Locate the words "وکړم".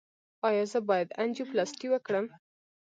1.91-2.25